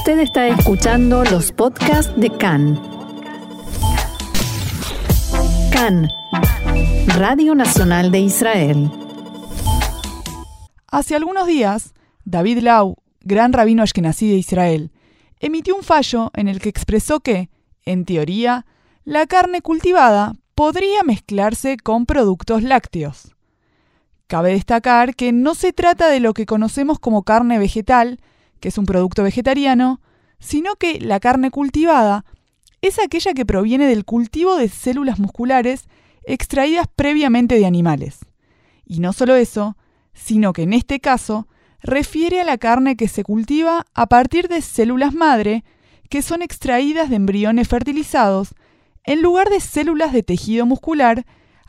[0.00, 2.80] Usted está escuchando los podcasts de CAN.
[5.70, 6.08] CAN,
[7.18, 8.90] Radio Nacional de Israel.
[10.90, 11.92] Hace algunos días,
[12.24, 14.90] David Lau, gran rabino ashkenazí de Israel,
[15.38, 17.50] emitió un fallo en el que expresó que,
[17.84, 18.64] en teoría,
[19.04, 23.36] la carne cultivada podría mezclarse con productos lácteos.
[24.28, 28.18] Cabe destacar que no se trata de lo que conocemos como carne vegetal,
[28.60, 30.00] que es un producto vegetariano,
[30.38, 32.24] sino que la carne cultivada
[32.82, 35.88] es aquella que proviene del cultivo de células musculares
[36.24, 38.20] extraídas previamente de animales.
[38.84, 39.76] Y no solo eso,
[40.14, 41.46] sino que en este caso
[41.82, 45.64] refiere a la carne que se cultiva a partir de células madre
[46.08, 48.54] que son extraídas de embriones fertilizados
[49.04, 51.24] en lugar de células de tejido muscular,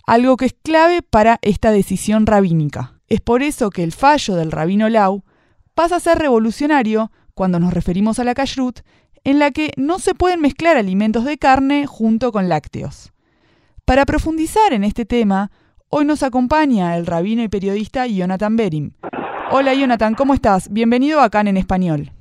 [0.06, 3.00] algo que es clave para esta decisión rabínica.
[3.08, 5.24] Es por eso que el fallo del rabino Lau
[5.76, 8.80] pasa a ser revolucionario cuando nos referimos a la kashrut,
[9.24, 13.14] en la que no se pueden mezclar alimentos de carne junto con lácteos.
[13.86, 15.52] Para profundizar en este tema,
[15.90, 18.92] hoy nos acompaña el rabino y periodista Jonathan Berim.
[19.52, 20.72] Hola Jonathan, ¿cómo estás?
[20.72, 22.12] Bienvenido a Can en Español.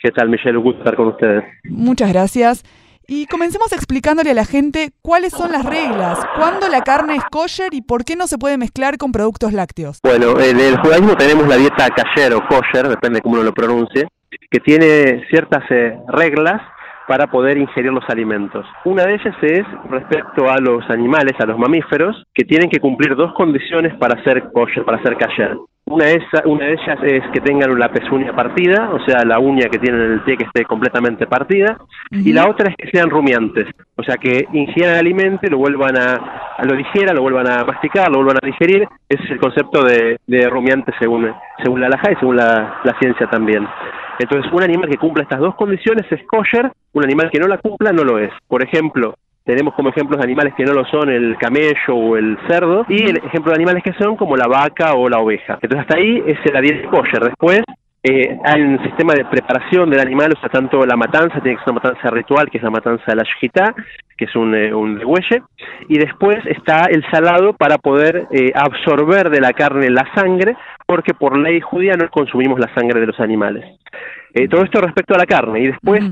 [0.00, 0.58] ¿Qué tal, Michelle?
[0.58, 1.44] Un gusto estar con ustedes.
[1.64, 2.62] Muchas gracias.
[3.06, 7.74] Y comencemos explicándole a la gente cuáles son las reglas, cuándo la carne es kosher
[7.74, 9.98] y por qué no se puede mezclar con productos lácteos.
[10.02, 13.52] Bueno, en el judaísmo tenemos la dieta kasher o kosher, depende de cómo uno lo
[13.52, 14.08] pronuncie,
[14.50, 16.62] que tiene ciertas eh, reglas
[17.06, 18.64] para poder ingerir los alimentos.
[18.84, 23.14] Una de ellas es respecto a los animales, a los mamíferos, que tienen que cumplir
[23.14, 25.56] dos condiciones para ser kosher, para ser kasher.
[25.86, 29.68] Una, es, una de ellas es que tengan la pezuña partida, o sea, la uña
[29.68, 31.76] que tienen en el pie que esté completamente partida,
[32.10, 35.94] y la otra es que sean rumiantes, o sea, que ingieran alimento y lo vuelvan
[35.98, 38.88] a, lo digieran, lo vuelvan a masticar, lo vuelvan a digerir.
[39.08, 41.30] Ese es el concepto de, de rumiante según,
[41.62, 43.68] según la alhaja y según la, la ciencia también.
[44.18, 47.58] Entonces, un animal que cumpla estas dos condiciones es kosher, un animal que no la
[47.58, 48.30] cumpla no lo es.
[48.48, 52.38] Por ejemplo, tenemos como ejemplos de animales que no lo son el camello o el
[52.48, 55.58] cerdo y el ejemplo de animales que son como la vaca o la oveja.
[55.60, 57.24] Entonces hasta ahí es la dieta kosher.
[57.24, 57.62] Después
[58.06, 61.64] eh, hay un sistema de preparación del animal, o sea, tanto la matanza, tiene que
[61.64, 63.74] ser una matanza ritual, que es la matanza de la shihita,
[64.18, 65.42] que es un, eh, un degüelle,
[65.88, 70.54] y después está el salado para poder eh, absorber de la carne la sangre,
[70.86, 73.64] porque por ley judía no consumimos la sangre de los animales.
[74.36, 75.60] Eh, todo esto respecto a la carne.
[75.60, 76.02] Y después,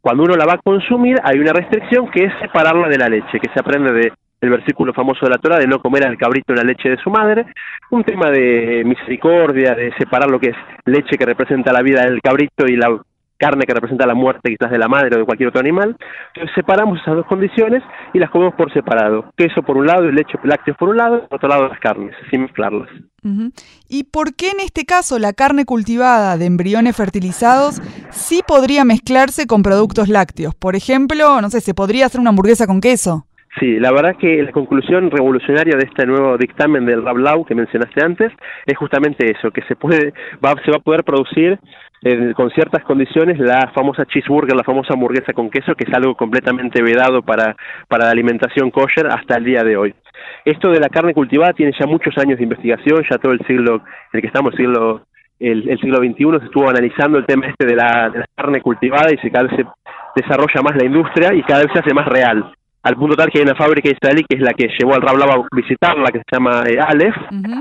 [0.00, 3.38] cuando uno la va a consumir, hay una restricción que es separarla de la leche,
[3.40, 6.52] que se aprende de el versículo famoso de la Torah de no comer al cabrito
[6.52, 7.44] en la leche de su madre,
[7.90, 12.22] un tema de misericordia, de separar lo que es leche que representa la vida del
[12.22, 12.98] cabrito y la
[13.40, 15.96] carne que representa la muerte quizás de la madre o de cualquier otro animal.
[16.34, 19.32] Entonces separamos esas dos condiciones y las comemos por separado.
[19.36, 21.80] Queso por un lado y leche lácteos por un lado, y por otro lado las
[21.80, 22.88] carnes, sin mezclarlas.
[23.88, 27.80] ¿Y por qué en este caso la carne cultivada de embriones fertilizados
[28.10, 30.54] sí podría mezclarse con productos lácteos?
[30.54, 33.26] Por ejemplo, no sé, ¿se podría hacer una hamburguesa con queso?
[33.58, 38.04] Sí, la verdad que la conclusión revolucionaria de este nuevo dictamen del Rablau que mencionaste
[38.04, 38.32] antes
[38.64, 40.12] es justamente eso, que se puede
[40.44, 41.58] va, se va a poder producir
[42.34, 46.82] con ciertas condiciones la famosa cheeseburger, la famosa hamburguesa con queso, que es algo completamente
[46.82, 47.56] vedado para,
[47.88, 49.94] para la alimentación kosher hasta el día de hoy.
[50.44, 53.74] Esto de la carne cultivada tiene ya muchos años de investigación, ya todo el siglo
[53.74, 53.82] en
[54.14, 55.02] el que estamos, el siglo
[55.40, 59.12] el, siglo XXI se estuvo analizando el tema este de la, de la carne cultivada
[59.12, 59.64] y se cada vez se
[60.16, 62.52] desarrolla más la industria y cada vez se hace más real
[62.82, 65.34] al punto tal que hay una fábrica israelí que es la que llevó al Rablava
[65.34, 67.16] a visitarla, que se llama eh, Aleph,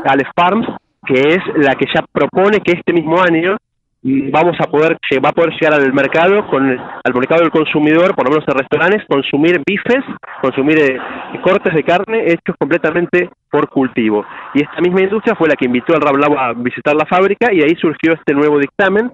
[0.05, 0.67] Aleph Farms,
[1.05, 3.57] que es la que ya propone que este mismo año
[4.03, 8.15] mm, vamos a poder va a poder llegar al mercado con al mercado del consumidor
[8.15, 10.03] por lo menos en restaurantes consumir bifes
[10.41, 10.99] consumir eh,
[11.43, 14.25] cortes de carne hechos completamente por cultivo.
[14.53, 17.61] Y esta misma industria fue la que invitó al Rablava a visitar la fábrica y
[17.61, 19.11] ahí surgió este nuevo dictamen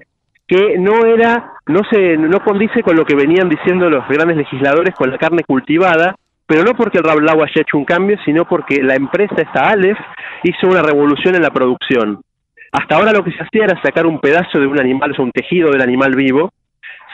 [0.47, 4.93] que no era, no se, no condice con lo que venían diciendo los grandes legisladores
[4.93, 8.83] con la carne cultivada, pero no porque el Rablau haya hecho un cambio, sino porque
[8.83, 9.97] la empresa esta Aleph
[10.43, 12.21] hizo una revolución en la producción.
[12.71, 15.25] Hasta ahora lo que se hacía era sacar un pedazo de un animal, o sea,
[15.25, 16.51] un tejido del animal vivo,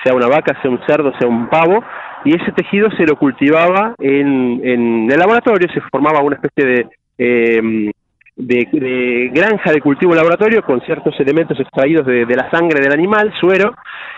[0.03, 1.83] sea una vaca, sea un cerdo, sea un pavo,
[2.25, 6.87] y ese tejido se lo cultivaba en, en el laboratorio, se formaba una especie de
[7.17, 7.91] eh,
[8.41, 13.73] de, granja de cultivo laboratorio con ciertos elementos extraídos de, la sangre del animal, suero,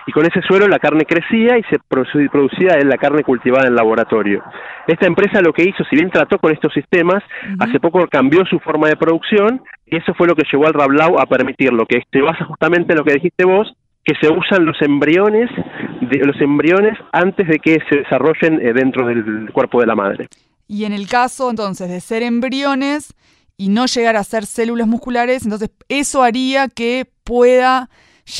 [0.07, 4.43] y con ese suero la carne crecía y se producía la carne cultivada en laboratorio.
[4.87, 7.23] Esta empresa lo que hizo, si bien trató con estos sistemas,
[7.59, 11.19] hace poco cambió su forma de producción y eso fue lo que llevó al Rablau
[11.19, 13.73] a permitirlo, que se basa justamente en lo que dijiste vos,
[14.03, 15.49] que se usan los embriones,
[16.01, 20.27] de, los embriones antes de que se desarrollen eh, dentro del cuerpo de la madre.
[20.67, 23.13] Y en el caso entonces de ser embriones,
[23.57, 27.89] y no llegar a ser células musculares, entonces eso haría que pueda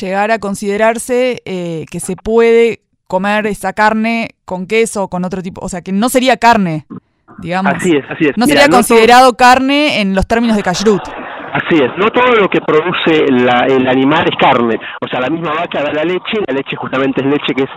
[0.00, 5.42] llegar a considerarse eh, que se puede comer esa carne con queso o con otro
[5.42, 6.86] tipo, o sea, que no sería carne,
[7.38, 7.74] digamos.
[7.74, 8.32] Así es, así es.
[8.36, 11.02] No Mira, sería no considerado carne en los términos de kashrut.
[11.52, 14.74] Así es, no todo lo que produce la- el animal es carne.
[15.00, 17.70] O sea, la misma vaca da la leche, la leche justamente es leche que es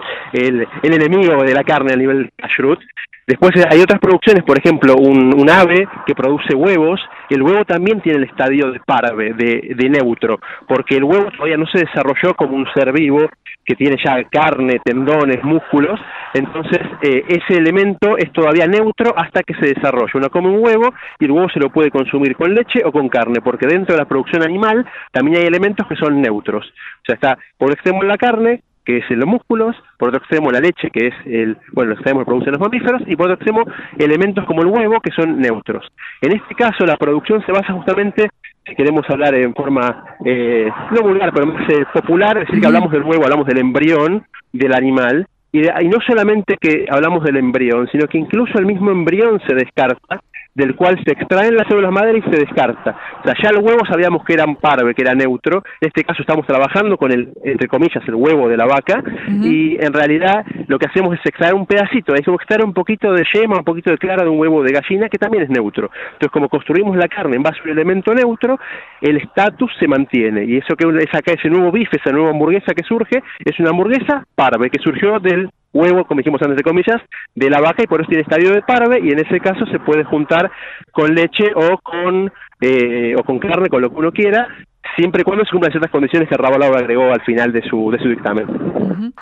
[0.47, 2.79] el, el enemigo de la carne a nivel kashrut.
[3.27, 8.19] Después hay otras producciones, por ejemplo, un, ave que produce huevos, el huevo también tiene
[8.19, 12.55] el estadio de parve, de, de neutro, porque el huevo todavía no se desarrolló como
[12.55, 13.29] un ser vivo
[13.65, 15.99] que tiene ya carne, tendones, músculos,
[16.33, 20.11] entonces eh, ese elemento es todavía neutro hasta que se desarrolla.
[20.15, 23.09] Uno come un huevo y el huevo se lo puede consumir con leche o con
[23.09, 26.65] carne, porque dentro de la producción animal también hay elementos que son neutros.
[26.65, 30.49] O sea, está por extremo la carne, que es en los músculos, por otro extremo
[30.49, 33.35] la leche, que es el, bueno, los extremos que producen los mamíferos, y por otro
[33.35, 33.63] extremo
[33.99, 35.85] elementos como el huevo, que son neutros.
[36.21, 38.29] En este caso, la producción se basa justamente,
[38.65, 42.67] si queremos hablar en forma, eh, no vulgar, pero más eh, popular, es decir, que
[42.67, 44.23] hablamos del huevo, hablamos del embrión
[44.53, 48.65] del animal, y, de- y no solamente que hablamos del embrión, sino que incluso el
[48.65, 50.21] mismo embrión se descarta,
[50.57, 52.97] del cual se extraen las células madre y se descarta.
[53.21, 55.61] O sea, ya el huevo sabíamos que era parve, que era neutro.
[55.79, 59.03] En este caso estamos trabajando con el, entre comillas, el huevo de la vaca.
[59.43, 63.13] Y en realidad lo que hacemos es extraer un pedacito, es como extraer un poquito
[63.13, 65.91] de yema, un poquito de clara de un huevo de gallina, que también es neutro.
[66.13, 68.59] Entonces, como construimos la carne en base a un elemento neutro,
[68.99, 70.43] el estatus se mantiene.
[70.45, 73.69] Y eso que es acá, ese nuevo bife, esa nueva hamburguesa que surge, es una
[73.69, 77.01] hamburguesa parve, que surgió del huevo, como dijimos antes de comillas,
[77.35, 79.79] de la vaca y por eso tiene estadio de parve y en ese caso se
[79.79, 80.49] puede juntar
[80.91, 82.31] con leche o con
[82.61, 84.47] eh, o con carne, con lo que uno quiera,
[84.95, 87.99] siempre y cuando se cumplan ciertas condiciones que Rabalao agregó al final de su, de
[87.99, 89.13] su dictamen.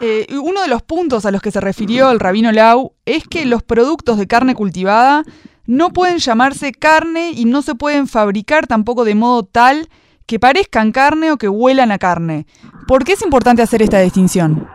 [0.00, 3.46] Eh, uno de los puntos a los que se refirió el rabino Lau es que
[3.46, 5.24] los productos de carne cultivada
[5.66, 9.88] no pueden llamarse carne y no se pueden fabricar tampoco de modo tal
[10.26, 12.46] que parezcan carne o que huelan a carne.
[12.86, 14.68] ¿Por qué es importante hacer esta distinción?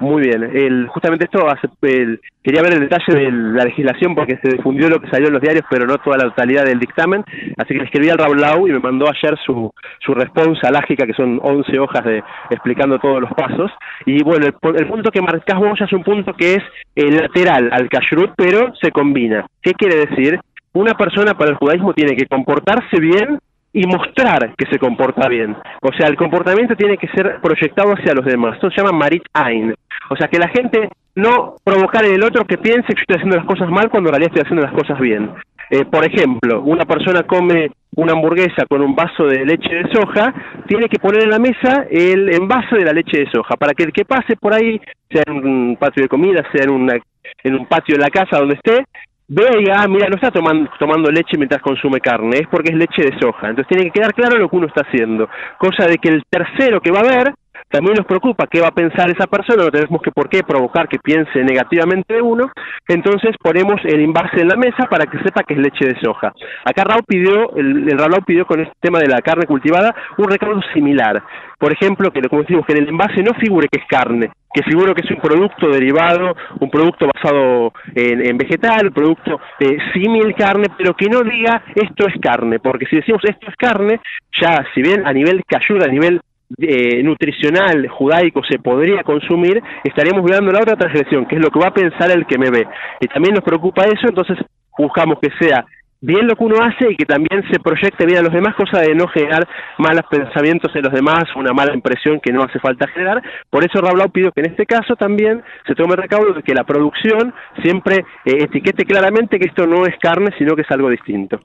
[0.00, 4.38] Muy bien, el, justamente esto hace, el- quería ver el detalle de la legislación porque
[4.40, 7.24] se difundió lo que salió en los diarios, pero no toda la totalidad del dictamen,
[7.56, 11.14] así que le escribí al Rablau y me mandó ayer su, su respuesta lágica, que
[11.14, 13.72] son 11 hojas de explicando todos los pasos,
[14.06, 16.62] y bueno, el, el punto que marcás vos ya es un punto que es
[16.94, 19.46] eh, lateral al kashrut, pero se combina.
[19.60, 20.38] ¿Qué quiere decir?
[20.74, 23.40] Una persona para el judaísmo tiene que comportarse bien
[23.78, 25.56] y mostrar que se comporta bien.
[25.82, 28.54] O sea, el comportamiento tiene que ser proyectado hacia los demás.
[28.54, 29.72] Esto se llama Marit Ain.
[30.10, 33.16] O sea, que la gente no provocar en el otro que piense que yo estoy
[33.18, 35.30] haciendo las cosas mal cuando en realidad estoy haciendo las cosas bien.
[35.70, 40.34] Eh, por ejemplo, una persona come una hamburguesa con un vaso de leche de soja,
[40.66, 43.84] tiene que poner en la mesa el envase de la leche de soja, para que
[43.84, 44.80] el que pase por ahí,
[45.10, 48.84] sea en un patio de comida, sea en un patio de la casa, donde esté,
[49.28, 52.70] vea y diga, ah, mira, no está tomando, tomando leche mientras consume carne, es porque
[52.70, 53.50] es leche de soja.
[53.50, 55.28] Entonces tiene que quedar claro lo que uno está haciendo.
[55.58, 57.34] Cosa de que el tercero que va a ver
[57.70, 60.88] también nos preocupa qué va a pensar esa persona, no tenemos que por qué provocar
[60.88, 62.50] que piense negativamente de uno,
[62.86, 66.32] entonces ponemos el envase en la mesa para que sepa que es leche de soja.
[66.64, 70.28] Acá Raúl pidió, el, el Raúl pidió con este tema de la carne cultivada un
[70.28, 71.22] recaudo similar.
[71.58, 74.62] Por ejemplo, que como decimos, que en el envase no figure que es carne, que
[74.62, 79.78] figure que es un producto derivado, un producto basado en, en vegetal, un producto eh,
[79.92, 84.00] símil carne, pero que no diga esto es carne, porque si decimos esto es carne,
[84.40, 86.20] ya si bien a nivel que ayuda, a nivel
[86.56, 91.58] eh, nutricional judaico se podría consumir, estaríamos violando la otra transgresión, que es lo que
[91.58, 92.66] va a pensar el que me ve.
[93.00, 94.38] Y también nos preocupa eso, entonces
[94.78, 95.66] buscamos que sea
[96.00, 98.80] bien lo que uno hace y que también se proyecte bien a los demás, cosa
[98.80, 99.46] de no generar
[99.78, 103.22] malos pensamientos en los demás, una mala impresión que no hace falta generar.
[103.50, 106.64] Por eso Rablau pidió que en este caso también se tome recaudo de que la
[106.64, 111.40] producción siempre eh, etiquete claramente que esto no es carne, sino que es algo distinto.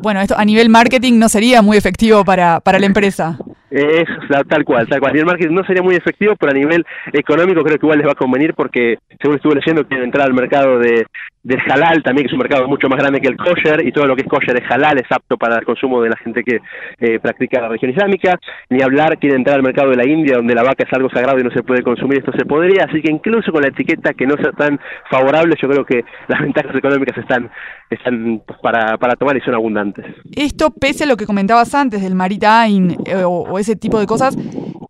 [0.00, 3.38] Bueno, esto a nivel marketing no sería muy efectivo para, para la empresa.
[3.76, 5.10] Es la- tal cual, tal cual.
[5.10, 8.06] A nivel marketing no sería muy efectivo, pero a nivel económico creo que igual les
[8.06, 11.06] va a convenir porque, según estuve leyendo, quieren entrar al mercado de,
[11.44, 14.06] del halal también, que es un mercado mucho más grande que el kosher, y todo
[14.06, 16.60] lo que es kosher es halal, es apto para el consumo de la gente que
[16.98, 18.38] eh, practica la religión islámica.
[18.70, 21.38] Ni hablar, quieren entrar al mercado de la India, donde la vaca es algo sagrado
[21.38, 22.86] y no se puede consumir, esto se podría.
[22.88, 26.40] Así que incluso con la etiqueta que no sea tan favorable, yo creo que las
[26.40, 27.50] ventajas económicas están,
[27.90, 30.06] están para, para tomar y son abundantes.
[30.34, 34.36] Esto, pese a lo que comentabas antes del Maritain eh, o ese tipo de cosas,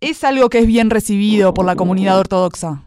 [0.01, 2.83] es algo que es bien recibido por la comunidad ortodoxa.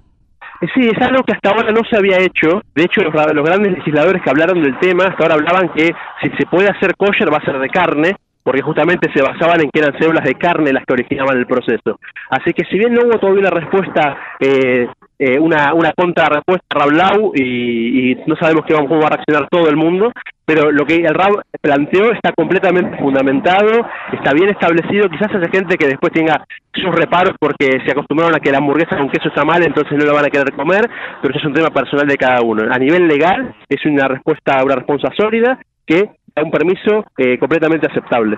[0.62, 2.62] Eh, Sí, es algo que hasta ahora no se había hecho.
[2.76, 6.46] De hecho, los, grandes legisladores que hablaron del tema hasta ahora hablaban que si se
[6.46, 9.98] puede hacer kosher va a ser de carne, porque justamente se basaban en que eran
[10.00, 12.00] células de carne las que originaban el proceso.
[12.30, 14.88] Así que si bien no hubo todavía una respuesta eh,
[15.20, 19.48] eh, una, una contrarrespuesta a Rablau y, y, no sabemos qué, cómo va a reaccionar
[19.50, 20.12] todo el mundo,
[20.46, 25.76] pero lo que el Rab planteó está completamente fundamentado, está bien establecido, quizás haya gente
[25.76, 29.44] que después tenga sus reparos porque se acostumbraron a que la hamburguesa con queso está
[29.44, 30.88] mal, entonces no la van a querer comer,
[31.22, 32.72] pero eso es un tema personal de cada uno.
[32.72, 37.88] A nivel legal es una respuesta, una respuesta sólida que da un permiso eh, completamente
[37.88, 38.38] aceptable.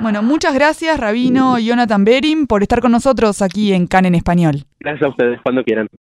[0.00, 4.64] Bueno, muchas gracias, Rabino Jonathan Berim, por estar con nosotros aquí en CAN en Español.
[4.80, 5.88] Gracias a ustedes, cuando quieran.